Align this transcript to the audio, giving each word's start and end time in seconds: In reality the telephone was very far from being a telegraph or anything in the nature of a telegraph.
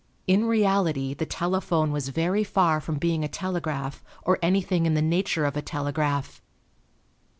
In 0.25 0.45
reality 0.45 1.13
the 1.13 1.27
telephone 1.27 1.91
was 1.91 2.09
very 2.09 2.43
far 2.43 2.81
from 2.81 2.95
being 2.95 3.23
a 3.23 3.27
telegraph 3.27 4.03
or 4.23 4.39
anything 4.41 4.87
in 4.87 4.95
the 4.95 4.99
nature 4.99 5.45
of 5.45 5.55
a 5.55 5.61
telegraph. 5.61 6.41